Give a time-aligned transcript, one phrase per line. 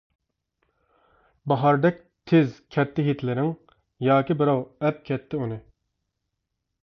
[1.51, 1.99] باھاردەك
[2.31, 3.53] تىز كەتتى ھىدلىرىڭ
[4.07, 5.61] ياكى بىراۋ ئەپ كەتتى ئۇنى.